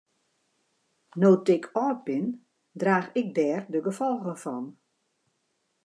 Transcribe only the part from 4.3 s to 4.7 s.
fan.